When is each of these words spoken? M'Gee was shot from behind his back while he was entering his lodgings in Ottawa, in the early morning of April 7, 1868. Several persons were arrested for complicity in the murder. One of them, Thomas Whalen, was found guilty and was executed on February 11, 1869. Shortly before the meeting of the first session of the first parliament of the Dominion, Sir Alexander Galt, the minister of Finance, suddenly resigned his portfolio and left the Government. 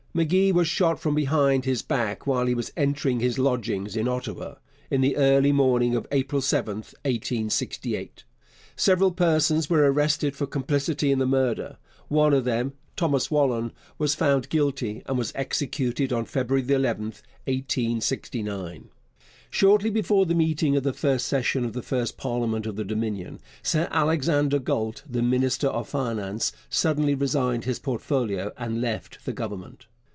M'Gee 0.13 0.51
was 0.51 0.67
shot 0.67 0.99
from 0.99 1.15
behind 1.15 1.63
his 1.63 1.81
back 1.81 2.27
while 2.27 2.45
he 2.45 2.53
was 2.53 2.73
entering 2.75 3.21
his 3.21 3.39
lodgings 3.39 3.95
in 3.95 4.09
Ottawa, 4.09 4.55
in 4.89 4.99
the 4.99 5.15
early 5.15 5.53
morning 5.53 5.95
of 5.95 6.05
April 6.11 6.41
7, 6.41 6.75
1868. 6.79 8.25
Several 8.75 9.13
persons 9.13 9.69
were 9.69 9.89
arrested 9.89 10.35
for 10.35 10.45
complicity 10.45 11.13
in 11.13 11.19
the 11.19 11.25
murder. 11.25 11.77
One 12.09 12.33
of 12.33 12.43
them, 12.43 12.73
Thomas 12.97 13.31
Whalen, 13.31 13.71
was 13.97 14.13
found 14.13 14.49
guilty 14.49 15.01
and 15.05 15.17
was 15.17 15.31
executed 15.33 16.11
on 16.11 16.25
February 16.25 16.65
11, 16.69 17.03
1869. 17.47 18.89
Shortly 19.49 19.89
before 19.89 20.25
the 20.25 20.35
meeting 20.35 20.75
of 20.75 20.83
the 20.83 20.91
first 20.91 21.25
session 21.25 21.63
of 21.63 21.71
the 21.71 21.81
first 21.81 22.17
parliament 22.17 22.65
of 22.65 22.75
the 22.75 22.83
Dominion, 22.83 23.39
Sir 23.63 23.87
Alexander 23.89 24.59
Galt, 24.59 25.05
the 25.09 25.21
minister 25.21 25.69
of 25.69 25.87
Finance, 25.87 26.51
suddenly 26.69 27.15
resigned 27.15 27.63
his 27.63 27.79
portfolio 27.79 28.51
and 28.57 28.81
left 28.81 29.23
the 29.23 29.31
Government. 29.31 29.85